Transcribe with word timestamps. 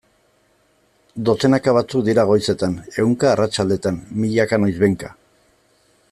Dozenaka 1.29 1.75
batzuk 1.79 2.07
dira 2.07 2.25
goizetan, 2.31 2.73
ehunka 3.03 3.29
arratsaldetan, 3.33 4.01
milaka 4.23 4.59
noizbehinka... 4.63 5.13